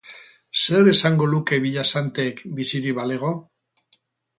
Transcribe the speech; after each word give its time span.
Zer 0.61 0.89
esango 0.93 1.29
luke 1.35 1.61
Villasantek 1.67 2.45
bizirik 2.59 3.01
balego? 3.05 3.35